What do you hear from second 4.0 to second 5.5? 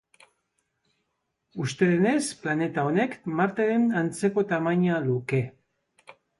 antzeko tamaina luke.